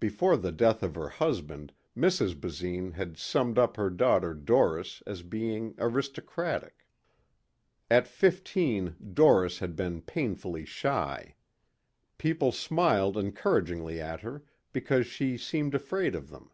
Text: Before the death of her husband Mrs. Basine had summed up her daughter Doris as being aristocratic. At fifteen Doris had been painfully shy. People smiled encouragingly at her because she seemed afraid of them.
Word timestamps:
Before 0.00 0.38
the 0.38 0.50
death 0.50 0.82
of 0.82 0.94
her 0.94 1.10
husband 1.10 1.74
Mrs. 1.94 2.34
Basine 2.40 2.92
had 2.92 3.18
summed 3.18 3.58
up 3.58 3.76
her 3.76 3.90
daughter 3.90 4.32
Doris 4.32 5.02
as 5.06 5.20
being 5.22 5.74
aristocratic. 5.76 6.86
At 7.90 8.08
fifteen 8.08 8.96
Doris 9.12 9.58
had 9.58 9.76
been 9.76 10.00
painfully 10.00 10.64
shy. 10.64 11.34
People 12.16 12.50
smiled 12.50 13.18
encouragingly 13.18 14.00
at 14.00 14.22
her 14.22 14.42
because 14.72 15.06
she 15.06 15.36
seemed 15.36 15.74
afraid 15.74 16.14
of 16.14 16.30
them. 16.30 16.50